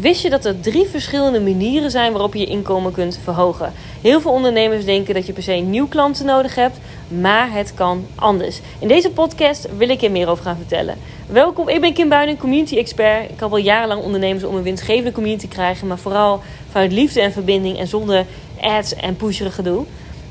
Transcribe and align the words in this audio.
Wist 0.00 0.22
je 0.22 0.30
dat 0.30 0.44
er 0.44 0.60
drie 0.60 0.86
verschillende 0.86 1.40
manieren 1.40 1.90
zijn 1.90 2.12
waarop 2.12 2.34
je 2.34 2.40
je 2.40 2.46
inkomen 2.46 2.92
kunt 2.92 3.18
verhogen? 3.22 3.72
Heel 4.00 4.20
veel 4.20 4.32
ondernemers 4.32 4.84
denken 4.84 5.14
dat 5.14 5.26
je 5.26 5.32
per 5.32 5.42
se 5.42 5.52
nieuw 5.52 5.88
klanten 5.88 6.26
nodig 6.26 6.54
hebt, 6.54 6.78
maar 7.08 7.52
het 7.52 7.74
kan 7.74 8.06
anders. 8.14 8.60
In 8.78 8.88
deze 8.88 9.10
podcast 9.10 9.68
wil 9.76 9.88
ik 9.88 10.00
je 10.00 10.10
meer 10.10 10.28
over 10.28 10.44
gaan 10.44 10.56
vertellen. 10.56 10.96
Welkom, 11.26 11.68
ik 11.68 11.80
ben 11.80 11.92
Kim 11.92 12.08
Buinen, 12.08 12.38
community 12.38 12.76
expert. 12.76 13.30
Ik 13.30 13.40
heb 13.40 13.50
al 13.50 13.56
jarenlang 13.56 14.02
ondernemers 14.02 14.44
om 14.44 14.56
een 14.56 14.62
winstgevende 14.62 15.12
community 15.12 15.46
te 15.46 15.54
krijgen, 15.54 15.86
maar 15.86 15.98
vooral 15.98 16.40
vanuit 16.70 16.92
liefde 16.92 17.20
en 17.20 17.32
verbinding 17.32 17.78
en 17.78 17.86
zonder 17.86 18.26
ads 18.60 18.94
en 18.94 19.16
pusherig 19.16 19.54
gedoe. 19.54 19.84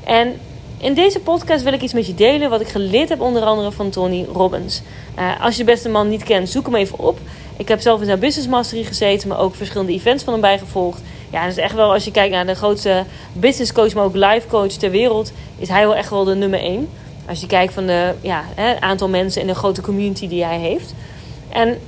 En 0.04 0.38
in 0.78 0.94
deze 0.94 1.20
podcast 1.20 1.62
wil 1.64 1.72
ik 1.72 1.82
iets 1.82 1.92
met 1.92 2.06
je 2.06 2.14
delen 2.14 2.50
wat 2.50 2.60
ik 2.60 2.68
geleerd 2.68 3.08
heb 3.08 3.20
onder 3.20 3.42
andere 3.42 3.72
van 3.72 3.90
Tony 3.90 4.26
Robbins. 4.32 4.82
Uh, 5.18 5.44
als 5.44 5.56
je 5.56 5.64
de 5.64 5.70
beste 5.70 5.88
man 5.88 6.08
niet 6.08 6.22
kent, 6.22 6.48
zoek 6.48 6.66
hem 6.66 6.74
even 6.74 6.98
op. 6.98 7.18
Ik 7.60 7.68
heb 7.68 7.80
zelf 7.80 8.00
in 8.00 8.06
zijn 8.06 8.18
Business 8.18 8.48
Mastery 8.48 8.84
gezeten, 8.84 9.28
maar 9.28 9.38
ook 9.38 9.54
verschillende 9.54 9.92
events 9.92 10.24
van 10.24 10.32
hem 10.32 10.42
bijgevolgd. 10.42 11.00
Ja, 11.30 11.42
dat 11.42 11.50
is 11.50 11.62
echt 11.62 11.74
wel, 11.74 11.92
als 11.92 12.04
je 12.04 12.10
kijkt 12.10 12.34
naar 12.34 12.46
de 12.46 12.54
grootste 12.54 13.04
business 13.32 13.72
coach, 13.72 13.94
maar 13.94 14.04
ook 14.04 14.14
life 14.14 14.46
coach 14.48 14.72
ter 14.72 14.90
wereld, 14.90 15.32
is 15.58 15.68
hij 15.68 15.86
wel 15.86 15.96
echt 15.96 16.10
wel 16.10 16.24
de 16.24 16.34
nummer 16.34 16.60
1. 16.60 16.88
Als 17.28 17.40
je 17.40 17.46
kijkt 17.46 17.72
van 17.72 17.86
de 17.86 18.14
ja, 18.20 18.44
aantal 18.80 19.08
mensen 19.08 19.40
in 19.40 19.46
de 19.46 19.54
grote 19.54 19.80
community 19.80 20.28
die 20.28 20.44
hij 20.44 20.58
heeft. 20.58 20.94
En 21.48 21.78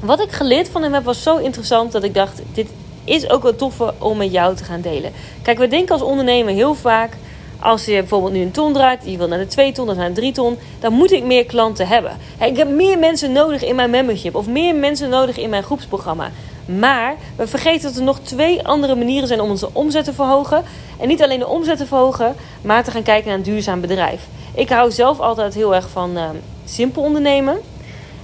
wat 0.00 0.20
ik 0.20 0.30
geleerd 0.30 0.68
van 0.68 0.82
hem 0.82 0.92
heb 0.92 1.04
was 1.04 1.22
zo 1.22 1.36
interessant 1.36 1.92
dat 1.92 2.02
ik 2.02 2.14
dacht, 2.14 2.42
dit 2.52 2.68
is 3.04 3.30
ook 3.30 3.42
wel 3.42 3.56
toffer 3.56 3.94
om 3.98 4.16
met 4.16 4.32
jou 4.32 4.56
te 4.56 4.64
gaan 4.64 4.80
delen. 4.80 5.12
Kijk, 5.42 5.58
we 5.58 5.68
denken 5.68 5.92
als 5.92 6.02
ondernemer 6.02 6.54
heel 6.54 6.74
vaak 6.74 7.16
als 7.60 7.84
je 7.84 7.92
bijvoorbeeld 7.92 8.32
nu 8.32 8.40
een 8.40 8.50
ton 8.50 8.72
draait, 8.72 9.02
je 9.04 9.16
wil 9.16 9.28
naar 9.28 9.38
de 9.38 9.46
2 9.46 9.72
ton 9.72 9.88
of 9.88 9.96
naar 9.96 10.08
de 10.08 10.14
3 10.14 10.32
ton, 10.32 10.58
dan 10.80 10.92
moet 10.92 11.12
ik 11.12 11.24
meer 11.24 11.44
klanten 11.44 11.88
hebben. 11.88 12.16
Ik 12.40 12.56
heb 12.56 12.68
meer 12.68 12.98
mensen 12.98 13.32
nodig 13.32 13.64
in 13.64 13.74
mijn 13.74 13.90
membership 13.90 14.34
of 14.34 14.46
meer 14.46 14.74
mensen 14.74 15.08
nodig 15.08 15.38
in 15.38 15.50
mijn 15.50 15.62
groepsprogramma. 15.62 16.30
Maar 16.78 17.16
we 17.36 17.46
vergeten 17.46 17.82
dat 17.82 17.96
er 17.96 18.02
nog 18.02 18.18
twee 18.20 18.66
andere 18.66 18.94
manieren 18.94 19.28
zijn 19.28 19.40
om 19.40 19.50
onze 19.50 19.68
omzet 19.72 20.04
te 20.04 20.12
verhogen. 20.12 20.64
En 20.98 21.08
niet 21.08 21.22
alleen 21.22 21.38
de 21.38 21.48
omzet 21.48 21.78
te 21.78 21.86
verhogen, 21.86 22.34
maar 22.62 22.84
te 22.84 22.90
gaan 22.90 23.02
kijken 23.02 23.28
naar 23.28 23.36
een 23.36 23.42
duurzaam 23.42 23.80
bedrijf. 23.80 24.26
Ik 24.54 24.68
hou 24.68 24.90
zelf 24.90 25.20
altijd 25.20 25.54
heel 25.54 25.74
erg 25.74 25.88
van 25.88 26.16
uh, 26.16 26.28
simpel 26.64 27.02
ondernemen. 27.02 27.58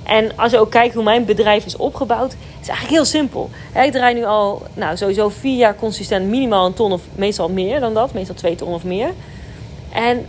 En 0.07 0.37
als 0.37 0.53
je 0.53 0.59
ook 0.59 0.71
kijkt 0.71 0.95
hoe 0.95 1.03
mijn 1.03 1.25
bedrijf 1.25 1.67
is 1.67 1.77
opgebouwd, 1.77 2.33
is 2.61 2.69
eigenlijk 2.69 2.91
heel 2.91 3.05
simpel. 3.05 3.51
Ik 3.85 3.93
draai 3.93 4.15
nu 4.15 4.25
al 4.25 4.63
nou, 4.75 4.97
sowieso 4.97 5.29
vier 5.29 5.57
jaar 5.57 5.77
consistent 5.77 6.27
minimaal 6.29 6.67
een 6.67 6.75
ton 6.75 6.93
of 6.93 7.03
meestal 7.15 7.49
meer 7.49 7.81
dan 7.81 7.95
dat. 7.95 8.13
Meestal 8.13 8.35
twee 8.35 8.55
ton 8.55 8.75
of 8.75 8.85
meer. 8.85 9.11
En, 9.93 10.27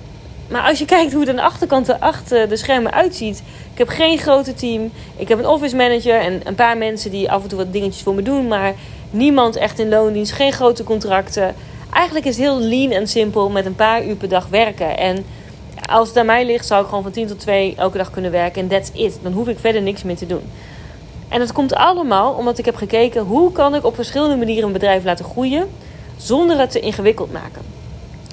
maar 0.48 0.61
als 0.61 0.80
je 0.80 0.86
kijkt 0.86 1.11
hoe 1.11 1.22
het 1.22 1.30
aan 1.30 1.36
de 1.36 1.42
achterkant 1.42 2.00
achter 2.00 2.50
de 2.50 2.55
schermen 2.55 2.92
uitziet. 2.92 3.44
Ik 3.72 3.78
heb 3.78 3.88
geen 3.88 4.17
grote 4.17 4.53
team. 4.53 4.92
Ik 5.16 5.28
heb 5.28 5.39
een 5.39 5.48
office 5.48 5.75
manager 5.75 6.20
en 6.20 6.42
een 6.44 6.55
paar 6.55 6.78
mensen 6.78 7.11
die 7.11 7.31
af 7.31 7.44
en 7.44 7.50
toe 7.50 7.58
wat 7.58 7.73
dingetjes 7.73 8.03
voor 8.03 8.16
me 8.16 8.22
doen. 8.22 8.48
Maar 8.48 8.73
niemand 9.09 9.55
echt 9.55 9.80
in 9.80 9.89
loondienst. 9.89 10.31
Geen 10.31 10.53
grote 10.53 10.83
contracten. 10.83 11.55
Eigenlijk 11.94 12.25
is 12.25 12.38
het 12.38 12.45
heel 12.45 12.59
lean 12.59 12.92
en 12.92 13.08
simpel 13.08 13.50
met 13.50 13.66
een 13.66 13.75
paar 13.75 14.05
uur 14.05 14.16
per 14.16 14.30
dag 14.30 14.48
werken. 14.48 14.98
En 14.98 15.25
als 15.88 16.08
het 16.08 16.18
aan 16.18 16.26
mij 16.26 16.46
ligt, 16.46 16.66
zou 16.66 16.82
ik 16.82 16.88
gewoon 16.88 17.04
van 17.04 17.12
10 17.12 17.28
tot 17.28 17.40
2 17.40 17.76
elke 17.78 17.98
dag 17.98 18.12
kunnen 18.12 18.32
werken. 18.32 18.62
En 18.62 18.68
that's 18.68 18.90
it. 18.94 19.20
Dan 19.22 19.32
hoef 19.32 19.48
ik 19.48 19.60
verder 19.60 19.82
niks 19.82 20.04
meer 20.04 20.16
te 20.16 20.26
doen. 20.26 20.42
En 21.30 21.40
dat 21.40 21.52
komt 21.52 21.74
allemaal 21.76 22.34
omdat 22.34 22.58
ik 22.58 22.66
heb 22.66 22.76
gekeken 22.76 23.24
hoe 23.24 23.52
kan 23.52 23.76
ik 23.76 23.86
op 23.86 23.96
verschillende 23.96 24.36
manieren 24.36 24.66
een 24.68 24.74
bedrijf 24.74 25.04
laten 25.04 25.26
groeien 25.26 25.70
zonder 26.18 26.60
het 26.60 26.72
te 26.72 26.80
ingewikkeld 26.80 27.32
maken. 27.32 27.62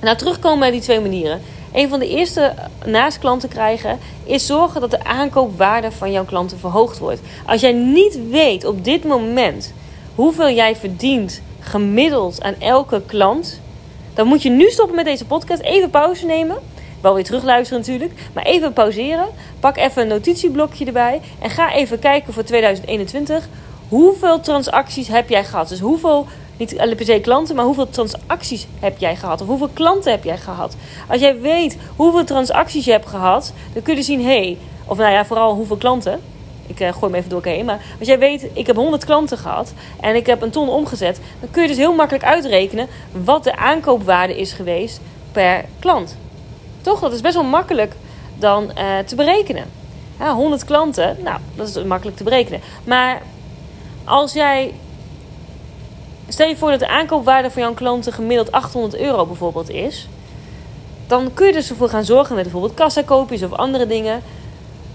Nou, 0.01 0.17
terugkomen 0.17 0.59
bij 0.59 0.71
die 0.71 0.81
twee 0.81 1.01
manieren. 1.01 1.41
Een 1.73 1.89
van 1.89 1.99
de 1.99 2.09
eerste 2.09 2.55
naast 2.85 3.19
klanten 3.19 3.49
krijgen 3.49 3.99
is 4.25 4.47
zorgen 4.47 4.81
dat 4.81 4.91
de 4.91 5.05
aankoopwaarde 5.05 5.93
van 5.93 6.13
jouw 6.13 6.25
klanten 6.25 6.59
verhoogd 6.59 6.99
wordt. 6.99 7.21
Als 7.47 7.61
jij 7.61 7.73
niet 7.73 8.19
weet 8.31 8.65
op 8.65 8.85
dit 8.85 9.05
moment 9.05 9.73
hoeveel 10.15 10.51
jij 10.51 10.77
verdient 10.77 11.43
gemiddeld 11.61 12.43
aan 12.43 12.55
elke 12.59 13.03
klant, 13.07 13.61
dan 14.15 14.27
moet 14.27 14.43
je 14.43 14.51
nu 14.51 14.71
stoppen 14.71 14.97
met 14.97 15.05
deze 15.05 15.25
podcast, 15.25 15.63
even 15.63 15.91
pauze 15.91 16.27
nemen 16.27 16.57
wel 17.05 17.15
weer 17.15 17.25
terugluisteren 17.25 17.81
natuurlijk. 17.81 18.13
Maar 18.33 18.45
even 18.45 18.73
pauzeren. 18.73 19.27
Pak 19.61 19.77
even 19.77 20.03
een 20.03 20.09
notitieblokje 20.09 20.85
erbij. 20.85 21.21
En 21.39 21.51
ga 21.51 21.73
even 21.73 21.99
kijken 21.99 22.33
voor 22.33 22.45
2021. 22.45 23.49
Hoeveel 23.89 24.41
transacties 24.41 25.09
heb 25.09 25.29
jij 25.29 25.45
gehad? 25.45 25.69
Dus 25.69 25.81
hoeveel, 25.81 26.27
niet 26.57 26.77
per 26.77 27.05
se 27.05 27.21
klanten, 27.21 27.57
maar 27.57 27.65
hoeveel 27.65 27.91
transacties 27.91 28.67
heb 28.81 28.99
jij 28.99 29.17
gehad? 29.17 29.41
Of 29.41 29.47
hoeveel 29.47 29.71
klanten 29.73 30.11
heb 30.11 30.25
jij 30.25 30.39
gehad? 30.39 30.77
Als 31.09 31.21
jij 31.21 31.41
weet 31.41 31.77
hoeveel 31.97 32.25
transacties 32.25 32.85
je 32.85 32.91
hebt 32.91 33.07
gehad, 33.07 33.53
dan 33.73 33.83
kun 33.83 33.97
je 33.97 34.03
zien, 34.03 34.21
hé, 34.21 34.27
hey, 34.27 34.59
of 34.85 34.97
nou 34.99 35.13
ja, 35.13 35.25
vooral 35.25 35.55
hoeveel 35.55 35.77
klanten. 35.77 36.21
Ik 36.67 36.81
uh, 36.81 36.93
gooi 36.93 37.13
hem 37.13 37.15
even 37.15 37.29
door 37.29 37.39
elkaar 37.39 37.55
heen. 37.55 37.65
Maar 37.65 37.81
als 37.99 38.09
jij 38.09 38.19
weet, 38.19 38.49
ik 38.53 38.67
heb 38.67 38.77
100 38.77 39.05
klanten 39.05 39.39
gehad 39.39 39.73
en 40.01 40.15
ik 40.15 40.27
heb 40.27 40.43
een 40.43 40.51
ton 40.51 40.69
omgezet, 40.69 41.21
dan 41.41 41.51
kun 41.51 41.63
je 41.63 41.69
dus 41.69 41.77
heel 41.77 41.95
makkelijk 41.95 42.25
uitrekenen 42.25 42.89
wat 43.25 43.45
de 43.45 43.57
aankoopwaarde 43.57 44.39
is 44.39 44.53
geweest 44.53 45.01
per 45.33 45.65
klant. 45.79 46.17
Toch? 46.85 47.01
Dat 47.01 47.13
is 47.13 47.21
best 47.21 47.35
wel 47.35 47.45
makkelijk 47.45 47.93
dan 48.39 48.63
uh, 48.65 48.99
te 49.07 49.15
berekenen. 49.15 49.65
Ja, 50.19 50.35
100 50.35 50.65
klanten, 50.65 51.17
nou, 51.23 51.39
dat 51.55 51.69
is 51.69 51.85
makkelijk 51.85 52.17
te 52.17 52.25
berekenen. 52.25 52.61
Maar 52.85 53.23
als 54.05 54.33
jij. 54.33 54.75
Stel 56.29 56.49
je 56.49 56.57
voor 56.57 56.71
dat 56.71 56.79
de 56.79 56.89
aankoopwaarde 56.89 57.51
van 57.51 57.63
jouw 57.63 57.75
klanten 57.75 58.13
gemiddeld 58.13 58.53
800 58.53 58.97
euro 58.97 59.27
bijvoorbeeld 59.27 59.71
is. 59.71 60.09
Dan 61.07 61.35
kun 61.35 61.47
je 61.47 61.53
dus 61.53 61.71
ervoor 61.71 61.89
gaan 61.89 62.05
zorgen 62.05 62.35
met 62.35 62.45
bijvoorbeeld 62.45 62.75
kassakoopjes 62.75 63.43
of 63.43 63.53
andere 63.53 63.87
dingen. 63.87 64.23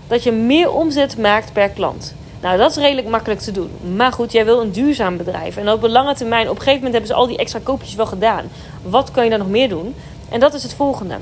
Dat 0.08 0.24
je 0.24 0.32
meer 0.32 0.72
omzet 0.72 1.18
maakt 1.18 1.54
per 1.54 1.70
klant. 1.70 2.14
Nou, 2.42 2.58
dat 2.58 2.72
is 2.72 2.78
redelijk 2.78 3.08
makkelijk 3.08 3.40
te 3.40 3.52
doen. 3.52 3.70
Maar 3.96 4.12
goed, 4.12 4.32
jij 4.32 4.46
wil 4.46 4.62
een 4.62 4.72
duurzaam 4.72 5.18
bedrijf. 5.18 5.58
En 5.58 5.72
op 5.72 5.84
een 5.84 5.92
lange 5.92 6.16
termijn, 6.16 6.50
op 6.50 6.56
een 6.56 6.62
gegeven 6.62 6.84
moment 6.84 6.94
hebben 6.94 7.12
ze 7.12 7.22
al 7.22 7.28
die 7.28 7.38
extra 7.38 7.60
koopjes 7.64 7.96
wel 7.96 8.06
gedaan. 8.06 8.46
Wat 8.84 9.12
kan 9.12 9.24
je 9.24 9.30
dan 9.30 9.40
nog 9.40 9.50
meer 9.50 9.70
doen? 9.70 9.96
En 10.30 10.40
dat 10.40 10.54
is 10.54 10.64
het 10.64 10.74
volgende 10.74 11.16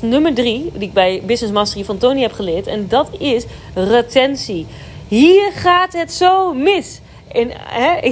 nummer 0.00 0.34
drie, 0.34 0.70
die 0.72 0.82
ik 0.82 0.92
bij 0.92 1.22
Business 1.26 1.54
Mastery 1.54 1.84
van 1.84 1.98
Tony 1.98 2.20
heb 2.20 2.32
geleerd. 2.32 2.66
En 2.66 2.88
dat 2.88 3.08
is 3.18 3.44
retentie. 3.74 4.66
Hier 5.08 5.52
gaat 5.52 5.92
het 5.92 6.12
zo 6.12 6.54
mis. 6.54 7.00
Hè, 7.28 7.96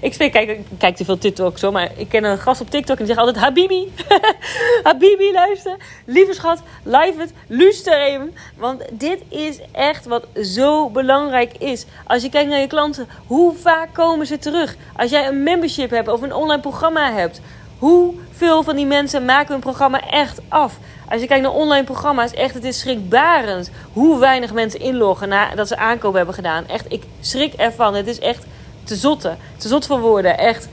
ik, 0.00 0.14
ik, 0.16 0.32
kijk, 0.32 0.58
kijk 0.78 0.96
te 0.96 1.04
veel 1.04 1.18
TikTok 1.18 1.58
zo, 1.58 1.72
maar 1.72 1.90
ik 1.96 2.08
ken 2.08 2.24
een 2.24 2.38
gast 2.38 2.60
op 2.60 2.70
TikTok 2.70 2.98
en 2.98 3.04
die 3.04 3.14
zegt 3.14 3.26
altijd 3.26 3.44
Habibi. 3.44 3.92
Habibi, 4.82 5.32
luister. 5.32 5.76
Lieve 6.04 6.34
schat, 6.34 6.62
live 6.82 7.14
het, 7.16 7.32
luister 7.46 8.02
even. 8.02 8.34
Want 8.56 8.82
dit 8.92 9.18
is 9.28 9.58
echt 9.72 10.06
wat 10.06 10.26
zo 10.42 10.90
belangrijk 10.90 11.52
is. 11.58 11.84
Als 12.06 12.22
je 12.22 12.28
kijkt 12.28 12.50
naar 12.50 12.60
je 12.60 12.66
klanten, 12.66 13.08
hoe 13.26 13.54
vaak 13.54 13.88
komen 13.92 14.26
ze 14.26 14.38
terug? 14.38 14.76
Als 14.96 15.10
jij 15.10 15.26
een 15.26 15.42
membership 15.42 15.90
hebt 15.90 16.08
of 16.08 16.22
een 16.22 16.34
online 16.34 16.60
programma 16.60 17.12
hebt, 17.12 17.40
hoeveel 17.84 18.62
van 18.62 18.76
die 18.76 18.86
mensen 18.86 19.24
maken 19.24 19.52
hun 19.52 19.60
programma 19.60 20.00
echt 20.10 20.40
af? 20.48 20.78
Als 21.08 21.20
je 21.20 21.26
kijkt 21.26 21.42
naar 21.42 21.52
online 21.52 21.84
programma's, 21.84 22.32
echt, 22.32 22.54
het 22.54 22.64
is 22.64 22.78
schrikbarend 22.78 23.70
hoe 23.92 24.18
weinig 24.18 24.52
mensen 24.52 24.80
inloggen 24.80 25.28
nadat 25.28 25.68
ze 25.68 25.76
aankoop 25.76 26.14
hebben 26.14 26.34
gedaan. 26.34 26.66
Echt, 26.66 26.92
ik 26.92 27.02
schrik 27.20 27.52
ervan. 27.52 27.94
Het 27.94 28.06
is 28.06 28.18
echt 28.18 28.46
te 28.84 28.96
zotte. 28.96 29.36
Te 29.56 29.68
zot 29.68 29.86
voor 29.86 30.00
woorden. 30.00 30.38
Echt. 30.38 30.68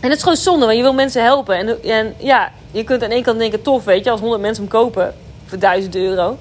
En 0.00 0.08
het 0.08 0.16
is 0.16 0.22
gewoon 0.22 0.36
zonde, 0.36 0.64
want 0.64 0.76
je 0.76 0.82
wil 0.82 0.94
mensen 0.94 1.22
helpen. 1.22 1.56
En, 1.56 1.82
en 1.82 2.14
ja, 2.18 2.52
je 2.70 2.84
kunt 2.84 3.02
aan 3.02 3.10
één 3.10 3.22
kant 3.22 3.38
denken, 3.38 3.62
tof, 3.62 3.84
weet 3.84 4.04
je, 4.04 4.10
als 4.10 4.20
100 4.20 4.40
mensen 4.40 4.62
hem 4.62 4.72
kopen 4.72 5.14
voor 5.46 5.58
1000 5.58 5.96
euro. 5.96 6.38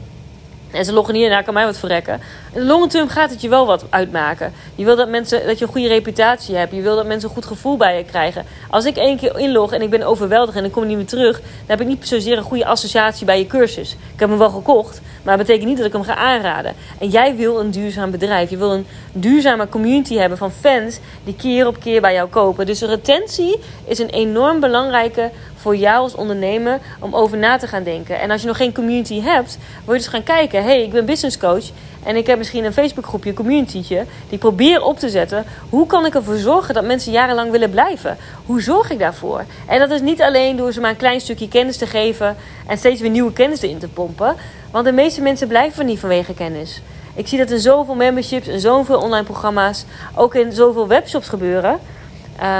En 0.71 0.85
ze 0.85 0.93
loggen 0.93 1.15
hier 1.15 1.31
en 1.31 1.43
kan 1.43 1.53
mij 1.53 1.65
wat 1.65 1.77
verrekken. 1.77 2.21
In 2.53 2.59
de 2.59 2.65
long 2.65 2.89
term 2.89 3.09
gaat 3.09 3.29
het 3.29 3.41
je 3.41 3.49
wel 3.49 3.65
wat 3.65 3.85
uitmaken. 3.89 4.53
Je 4.75 4.85
wil 4.85 4.95
dat, 4.95 5.09
mensen, 5.09 5.45
dat 5.45 5.59
je 5.59 5.65
een 5.65 5.71
goede 5.71 5.87
reputatie 5.87 6.55
hebt. 6.55 6.75
Je 6.75 6.81
wil 6.81 6.95
dat 6.95 7.05
mensen 7.05 7.29
een 7.29 7.35
goed 7.35 7.45
gevoel 7.45 7.77
bij 7.77 7.97
je 7.97 8.03
krijgen. 8.03 8.45
Als 8.69 8.85
ik 8.85 8.95
één 8.95 9.17
keer 9.17 9.39
inlog 9.39 9.73
en 9.73 9.81
ik 9.81 9.89
ben 9.89 10.03
overweldigd 10.03 10.57
en 10.57 10.65
ik 10.65 10.71
kom 10.71 10.87
niet 10.87 10.97
meer 10.97 11.05
terug... 11.05 11.39
dan 11.39 11.47
heb 11.65 11.81
ik 11.81 11.87
niet 11.87 12.07
zozeer 12.07 12.37
een 12.37 12.43
goede 12.43 12.65
associatie 12.65 13.25
bij 13.25 13.39
je 13.39 13.47
cursus. 13.47 13.91
Ik 13.91 14.19
heb 14.19 14.29
hem 14.29 14.37
wel 14.37 14.49
gekocht, 14.49 15.01
maar 15.23 15.37
dat 15.37 15.45
betekent 15.45 15.69
niet 15.69 15.77
dat 15.77 15.87
ik 15.87 15.93
hem 15.93 16.03
ga 16.03 16.15
aanraden. 16.15 16.73
En 16.99 17.07
jij 17.07 17.35
wil 17.35 17.59
een 17.59 17.71
duurzaam 17.71 18.11
bedrijf. 18.11 18.49
Je 18.49 18.57
wil 18.57 18.71
een 18.71 18.85
duurzame 19.11 19.69
community 19.69 20.15
hebben 20.15 20.37
van 20.37 20.51
fans... 20.51 20.99
die 21.23 21.35
keer 21.35 21.67
op 21.67 21.79
keer 21.79 22.01
bij 22.01 22.13
jou 22.13 22.29
kopen. 22.29 22.65
Dus 22.65 22.81
retentie 22.81 23.59
is 23.85 23.99
een 23.99 24.09
enorm 24.09 24.59
belangrijke 24.59 25.31
voor 25.61 25.75
jou 25.75 26.03
als 26.03 26.15
ondernemer 26.15 26.79
om 26.99 27.15
over 27.15 27.37
na 27.37 27.57
te 27.57 27.67
gaan 27.67 27.83
denken. 27.83 28.19
En 28.19 28.31
als 28.31 28.41
je 28.41 28.47
nog 28.47 28.57
geen 28.57 28.73
community 28.73 29.21
hebt, 29.21 29.57
wil 29.85 29.93
je 29.93 29.99
dus 29.99 30.09
gaan 30.09 30.23
kijken: 30.23 30.63
hey, 30.63 30.83
ik 30.83 30.91
ben 30.91 31.05
business 31.05 31.37
coach 31.37 31.65
en 32.03 32.15
ik 32.15 32.27
heb 32.27 32.37
misschien 32.37 32.65
een 32.65 32.73
Facebookgroepje, 32.73 33.29
een 33.29 33.35
communitytje, 33.35 34.05
die 34.29 34.37
probeer 34.37 34.83
op 34.83 34.99
te 34.99 35.09
zetten. 35.09 35.45
Hoe 35.69 35.87
kan 35.87 36.05
ik 36.05 36.15
ervoor 36.15 36.35
zorgen 36.35 36.73
dat 36.73 36.85
mensen 36.85 37.11
jarenlang 37.11 37.51
willen 37.51 37.69
blijven? 37.69 38.17
Hoe 38.45 38.61
zorg 38.61 38.91
ik 38.91 38.99
daarvoor? 38.99 39.43
En 39.67 39.79
dat 39.79 39.91
is 39.91 40.01
niet 40.01 40.21
alleen 40.21 40.55
door 40.55 40.71
ze 40.71 40.79
maar 40.79 40.89
een 40.89 40.95
klein 40.95 41.21
stukje 41.21 41.47
kennis 41.47 41.77
te 41.77 41.87
geven 41.87 42.35
en 42.67 42.77
steeds 42.77 43.01
weer 43.01 43.09
nieuwe 43.09 43.33
kennis 43.33 43.61
erin 43.61 43.79
te 43.79 43.87
pompen. 43.87 44.35
Want 44.71 44.85
de 44.85 44.91
meeste 44.91 45.21
mensen 45.21 45.47
blijven 45.47 45.85
niet 45.85 45.99
vanwege 45.99 46.33
kennis. 46.33 46.81
Ik 47.15 47.27
zie 47.27 47.37
dat 47.37 47.51
in 47.51 47.59
zoveel 47.59 47.95
memberships 47.95 48.47
en 48.47 48.59
zoveel 48.59 48.99
online 48.99 49.23
programma's, 49.23 49.85
ook 50.15 50.35
in 50.35 50.51
zoveel 50.51 50.87
webshops 50.87 51.27
gebeuren. 51.27 51.79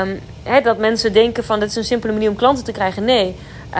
Um, 0.01 0.19
dat 0.63 0.77
mensen 0.77 1.13
denken 1.13 1.43
van 1.43 1.59
dat 1.59 1.69
is 1.69 1.75
een 1.75 1.83
simpele 1.83 2.13
manier 2.13 2.29
om 2.29 2.35
klanten 2.35 2.63
te 2.63 2.71
krijgen. 2.71 3.05
Nee. 3.05 3.35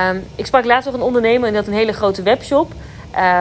Um, 0.10 0.24
ik 0.36 0.46
sprak 0.46 0.66
laatst 0.66 0.86
nog 0.86 0.96
een 0.96 1.02
ondernemer 1.02 1.44
en 1.44 1.54
die 1.54 1.62
had 1.62 1.68
een 1.68 1.78
hele 1.78 1.94
grote 1.94 2.24
webshop. 2.24 2.72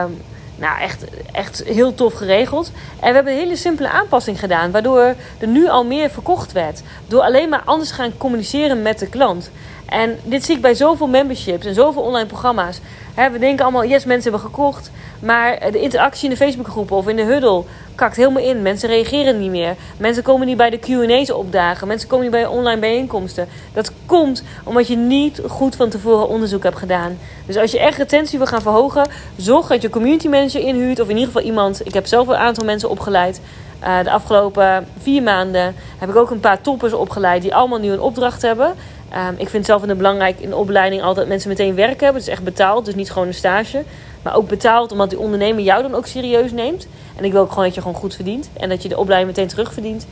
Um, 0.05 0.23
Nou, 0.61 0.81
echt, 0.81 1.05
echt 1.33 1.63
heel 1.65 1.95
tof 1.95 2.15
geregeld. 2.15 2.71
En 3.01 3.09
we 3.09 3.15
hebben 3.15 3.33
een 3.33 3.39
hele 3.39 3.57
simpele 3.57 3.89
aanpassing 3.89 4.39
gedaan, 4.39 4.71
waardoor 4.71 5.15
er 5.39 5.47
nu 5.47 5.69
al 5.69 5.85
meer 5.85 6.11
verkocht 6.11 6.53
werd. 6.53 6.83
Door 7.07 7.23
alleen 7.23 7.49
maar 7.49 7.63
anders 7.65 7.89
te 7.89 7.95
gaan 7.95 8.17
communiceren 8.19 8.83
met 8.83 8.99
de 8.99 9.09
klant. 9.09 9.51
En 9.87 10.19
dit 10.25 10.45
zie 10.45 10.57
ik 10.57 10.63
bij 10.63 10.75
zoveel 10.75 11.07
memberships 11.07 11.67
en 11.67 11.75
zoveel 11.75 12.03
online 12.03 12.27
programma's. 12.27 12.81
we 13.15 13.39
denken 13.39 13.65
allemaal, 13.65 13.85
yes, 13.85 14.05
mensen 14.05 14.31
hebben 14.31 14.51
gekocht. 14.51 14.91
Maar 15.21 15.73
de 15.73 15.81
interactie 15.81 16.25
in 16.25 16.31
de 16.31 16.45
Facebookgroepen 16.45 16.97
of 16.97 17.09
in 17.09 17.17
de 17.17 17.23
huddle 17.25 17.65
kakt 17.95 18.17
helemaal 18.17 18.43
in. 18.43 18.63
Mensen 18.63 18.89
reageren 18.89 19.41
niet 19.41 19.51
meer. 19.51 19.75
Mensen 19.99 20.23
komen 20.23 20.47
niet 20.47 20.57
bij 20.57 20.71
de 20.71 20.79
Q&A's 20.79 21.31
opdagen. 21.31 21.87
Mensen 21.87 22.09
komen 22.09 22.25
niet 22.25 22.35
bij 22.35 22.47
online 22.47 22.81
bijeenkomsten. 22.81 23.49
Dat 23.73 23.93
komt 24.07 24.43
omdat 24.65 24.89
je 24.89 24.97
niet 24.97 25.41
goed 25.47 25.77
van 25.77 25.89
tevoren 25.89 26.29
onderzoek 26.29 26.63
hebt 26.63 26.79
gedaan. 26.79 27.19
Dus 27.47 27.57
als 27.57 27.71
je 27.71 27.81
echt 27.81 27.99
retentie 27.99 28.39
wil 28.39 28.47
gaan 28.47 28.63
verhogen, 28.63 29.07
zorg 29.37 29.67
dat 29.67 29.83
je 29.83 29.91
community 29.91 30.29
manager 30.29 30.61
inhuurt. 30.61 31.01
Of 31.01 31.09
in 31.09 31.17
ieder 31.17 31.33
geval 31.33 31.47
iemand. 31.47 31.87
Ik 31.87 31.95
heb 31.95 32.07
zelf 32.07 32.29
een 32.29 32.37
aantal 32.37 32.65
mensen 32.65 32.91
opgeleid. 32.91 33.41
Uh, 33.83 34.03
de 34.03 34.11
afgelopen 34.11 34.87
vier 34.99 35.23
maanden 35.23 35.75
heb 35.99 36.09
ik 36.09 36.17
ook 36.17 36.31
een 36.31 36.41
paar 36.41 36.61
toppers 36.61 36.93
opgeleid 36.93 37.43
die 37.43 37.55
allemaal 37.55 37.79
nu 37.79 37.91
een 37.91 38.01
opdracht 38.01 38.43
hebben. 38.43 38.75
Um, 39.17 39.35
ik 39.37 39.49
vind 39.49 39.67
zelf 39.67 39.83
het 39.83 39.97
belangrijk 39.97 40.41
in 40.41 40.51
de 40.51 40.57
opleiding 40.57 41.03
altijd 41.03 41.29
mensen 41.29 41.49
meteen 41.49 41.75
werk 41.75 42.01
hebben. 42.01 42.23
Dus 42.23 42.31
echt 42.31 42.43
betaald, 42.43 42.85
dus 42.85 42.95
niet 42.95 43.11
gewoon 43.11 43.29
een 43.29 43.35
stage. 43.35 43.85
Maar 44.23 44.37
ook 44.37 44.49
betaald 44.49 44.93
omdat 44.93 45.11
die 45.11 45.19
ondernemer 45.19 45.63
jou 45.63 45.83
dan 45.83 45.95
ook 45.95 46.07
serieus 46.07 46.53
neemt. 46.53 46.87
En 47.17 47.25
ik 47.25 47.33
wil 47.33 47.41
ook 47.41 47.49
gewoon 47.49 47.65
dat 47.65 47.75
je 47.75 47.81
gewoon 47.81 47.97
goed 47.97 48.15
verdient. 48.15 48.51
En 48.57 48.69
dat 48.69 48.83
je 48.83 48.89
de 48.89 48.99
opleiding 48.99 49.37
meteen 49.37 49.49
terugverdient. 49.49 50.07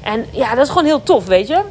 En 0.00 0.24
ja, 0.30 0.54
dat 0.54 0.64
is 0.64 0.68
gewoon 0.68 0.84
heel 0.84 1.02
tof, 1.02 1.26
weet 1.26 1.46
je. 1.46 1.62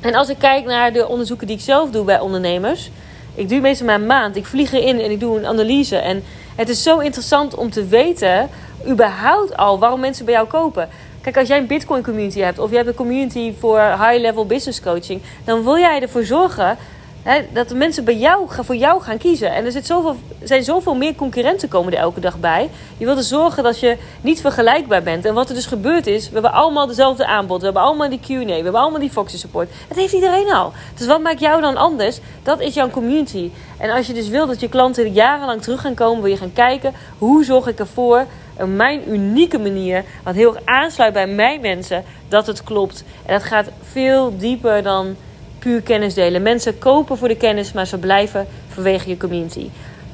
En 0.00 0.14
als 0.14 0.28
ik 0.28 0.38
kijk 0.38 0.64
naar 0.64 0.92
de 0.92 1.08
onderzoeken 1.08 1.46
die 1.46 1.56
ik 1.56 1.62
zelf 1.62 1.90
doe 1.90 2.04
bij 2.04 2.20
ondernemers. 2.20 2.90
Ik 3.34 3.48
doe 3.48 3.60
meestal 3.60 3.86
maar 3.86 3.94
een 3.94 4.06
maand. 4.06 4.36
Ik 4.36 4.46
vlieg 4.46 4.72
erin 4.72 5.00
en 5.00 5.10
ik 5.10 5.20
doe 5.20 5.38
een 5.38 5.46
analyse. 5.46 5.96
En 5.96 6.22
het 6.56 6.68
is 6.68 6.82
zo 6.82 6.98
interessant 6.98 7.54
om 7.54 7.70
te 7.70 7.86
weten, 7.86 8.48
überhaupt 8.88 9.56
al, 9.56 9.78
waarom 9.78 10.00
mensen 10.00 10.24
bij 10.24 10.34
jou 10.34 10.46
kopen. 10.46 10.88
Kijk, 11.20 11.36
als 11.36 11.48
jij 11.48 11.58
een 11.58 11.66
Bitcoin 11.66 12.02
community 12.02 12.40
hebt 12.40 12.58
of 12.58 12.70
je 12.70 12.76
hebt 12.76 12.88
een 12.88 12.94
community 12.94 13.54
voor 13.58 13.80
high-level 13.80 14.46
business 14.46 14.80
coaching, 14.80 15.22
dan 15.44 15.64
wil 15.64 15.78
jij 15.78 16.02
ervoor 16.02 16.24
zorgen 16.24 16.76
dat 17.52 17.68
de 17.68 17.74
mensen 17.74 18.04
bij 18.04 18.16
jou, 18.16 18.46
voor 18.48 18.76
jou 18.76 19.02
gaan 19.02 19.18
kiezen. 19.18 19.52
En 19.52 19.64
er 19.64 19.72
zit 19.72 19.86
zoveel, 19.86 20.16
zijn 20.42 20.64
zoveel 20.64 20.94
meer 20.94 21.14
concurrenten 21.14 21.68
komen 21.68 21.92
er 21.92 21.98
elke 21.98 22.20
dag 22.20 22.38
bij. 22.38 22.70
Je 22.96 23.04
wilt 23.04 23.18
er 23.18 23.24
zorgen 23.24 23.62
dat 23.62 23.80
je 23.80 23.96
niet 24.20 24.40
vergelijkbaar 24.40 25.02
bent. 25.02 25.24
En 25.24 25.34
wat 25.34 25.48
er 25.48 25.54
dus 25.54 25.66
gebeurd 25.66 26.06
is, 26.06 26.26
we 26.26 26.32
hebben 26.32 26.52
allemaal 26.52 26.86
dezelfde 26.86 27.26
aanbod. 27.26 27.58
We 27.58 27.64
hebben 27.64 27.82
allemaal 27.82 28.08
die 28.08 28.20
Q&A, 28.20 28.44
we 28.44 28.52
hebben 28.52 28.80
allemaal 28.80 29.00
die 29.00 29.10
Foxy 29.10 29.36
support. 29.36 29.70
Dat 29.88 29.96
heeft 29.96 30.12
iedereen 30.12 30.52
al. 30.52 30.72
Dus 30.96 31.06
wat 31.06 31.20
maakt 31.20 31.40
jou 31.40 31.60
dan 31.60 31.76
anders? 31.76 32.20
Dat 32.42 32.60
is 32.60 32.74
jouw 32.74 32.90
community. 32.90 33.50
En 33.78 33.90
als 33.90 34.06
je 34.06 34.12
dus 34.12 34.28
wil 34.28 34.46
dat 34.46 34.60
je 34.60 34.68
klanten 34.68 35.12
jarenlang 35.12 35.62
terug 35.62 35.80
gaan 35.80 35.94
komen, 35.94 36.22
wil 36.22 36.30
je 36.30 36.36
gaan 36.36 36.52
kijken... 36.52 36.92
hoe 37.18 37.44
zorg 37.44 37.66
ik 37.66 37.78
ervoor 37.78 38.26
op 38.58 38.68
mijn 38.68 39.12
unieke 39.12 39.58
manier, 39.58 40.04
wat 40.22 40.34
heel 40.34 40.54
erg 40.54 40.64
aansluit 40.64 41.12
bij 41.12 41.26
mijn 41.26 41.60
mensen, 41.60 42.04
dat 42.28 42.46
het 42.46 42.64
klopt. 42.64 43.04
En 43.26 43.32
dat 43.32 43.42
gaat 43.42 43.70
veel 43.82 44.36
dieper 44.38 44.82
dan 44.82 45.16
puur 45.58 45.82
kennis 45.82 46.14
delen. 46.14 46.42
Mensen 46.42 46.78
kopen 46.78 47.18
voor 47.18 47.28
de 47.28 47.36
kennis, 47.36 47.72
maar 47.72 47.86
ze 47.86 47.98
blijven 47.98 48.46
vanwege 48.68 49.08
je 49.08 49.16
community. 49.16 49.68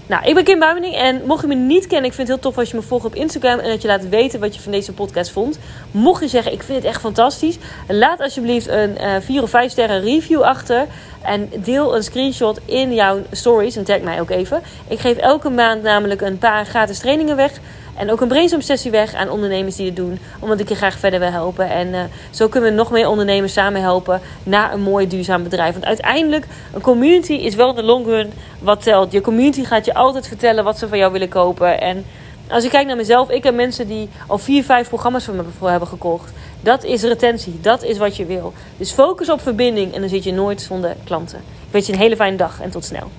Nou, 0.08 0.24
ik 0.24 0.34
ben 0.34 0.44
Kim 0.44 0.58
Buimening 0.58 0.94
en 0.94 1.22
mocht 1.26 1.40
je 1.40 1.46
me 1.46 1.54
niet 1.54 1.86
kennen, 1.86 2.10
ik 2.10 2.16
vind 2.16 2.28
het 2.28 2.36
heel 2.36 2.50
tof 2.50 2.58
als 2.58 2.70
je 2.70 2.76
me 2.76 2.82
volgt 2.82 3.04
op 3.04 3.14
Instagram 3.14 3.58
en 3.58 3.68
dat 3.68 3.82
je 3.82 3.88
laat 3.88 4.08
weten 4.08 4.40
wat 4.40 4.54
je 4.54 4.60
van 4.60 4.72
deze 4.72 4.92
podcast 4.92 5.30
vond. 5.30 5.58
Mocht 5.90 6.22
je 6.22 6.28
zeggen, 6.28 6.52
ik 6.52 6.62
vind 6.62 6.78
het 6.78 6.86
echt 6.86 7.00
fantastisch, 7.00 7.58
laat 7.88 8.20
alsjeblieft 8.20 8.68
een 8.68 8.90
uh, 8.90 9.16
eh, 9.16 9.22
4 9.22 9.42
of 9.42 9.50
5 9.50 9.70
sterren 9.70 10.00
review 10.00 10.42
achter 10.42 10.86
en 11.22 11.50
deel 11.56 11.96
een 11.96 12.02
screenshot 12.02 12.60
in 12.64 12.94
jouw 12.94 13.18
stories 13.30 13.76
en 13.76 13.84
tag 13.84 14.00
mij 14.00 14.20
ook 14.20 14.30
even. 14.30 14.62
Ik 14.88 14.98
geef 14.98 15.16
elke 15.16 15.50
maand 15.50 15.82
namelijk 15.82 16.20
een 16.20 16.38
paar 16.38 16.66
gratis 16.66 16.98
trainingen 16.98 17.36
weg 17.36 17.52
en 17.98 18.10
ook 18.10 18.20
een 18.20 18.28
brainstorm 18.28 18.62
sessie 18.62 18.90
weg 18.90 19.14
aan 19.14 19.30
ondernemers 19.30 19.76
die 19.76 19.86
het 19.86 19.96
doen. 19.96 20.18
Omdat 20.38 20.60
ik 20.60 20.68
je 20.68 20.74
graag 20.74 20.98
verder 20.98 21.20
wil 21.20 21.30
helpen. 21.30 21.70
En 21.70 21.88
uh, 21.88 22.00
zo 22.30 22.48
kunnen 22.48 22.70
we 22.70 22.76
nog 22.76 22.90
meer 22.90 23.08
ondernemers 23.08 23.52
samen 23.52 23.80
helpen 23.80 24.20
naar 24.42 24.72
een 24.72 24.80
mooi 24.80 25.08
duurzaam 25.08 25.42
bedrijf. 25.42 25.72
Want 25.72 25.84
uiteindelijk, 25.84 26.46
een 26.74 26.80
community 26.80 27.32
is 27.32 27.54
wel 27.54 27.74
de 27.74 27.82
long 27.82 28.06
run 28.06 28.32
wat 28.58 28.82
telt. 28.82 29.12
Je 29.12 29.20
community 29.20 29.64
gaat 29.64 29.84
je 29.84 29.94
altijd 29.94 30.28
vertellen 30.28 30.64
wat 30.64 30.78
ze 30.78 30.88
van 30.88 30.98
jou 30.98 31.12
willen 31.12 31.28
kopen. 31.28 31.80
En 31.80 32.04
als 32.48 32.64
ik 32.64 32.70
kijk 32.70 32.86
naar 32.86 32.96
mezelf, 32.96 33.30
ik 33.30 33.44
heb 33.44 33.54
mensen 33.54 33.86
die 33.86 34.08
al 34.26 34.38
vier, 34.38 34.64
vijf 34.64 34.88
programma's 34.88 35.24
van 35.24 35.36
me 35.36 35.68
hebben 35.70 35.88
gekocht. 35.88 36.32
Dat 36.60 36.84
is 36.84 37.02
retentie, 37.02 37.58
dat 37.60 37.82
is 37.82 37.98
wat 37.98 38.16
je 38.16 38.26
wil. 38.26 38.52
Dus 38.76 38.92
focus 38.92 39.30
op 39.30 39.40
verbinding 39.40 39.94
en 39.94 40.00
dan 40.00 40.08
zit 40.08 40.24
je 40.24 40.32
nooit 40.32 40.60
zonder 40.60 40.96
klanten. 41.04 41.38
Ik 41.38 41.74
wens 41.74 41.86
je 41.86 41.92
een 41.92 41.98
hele 41.98 42.16
fijne 42.16 42.36
dag 42.36 42.60
en 42.60 42.70
tot 42.70 42.84
snel. 42.84 43.10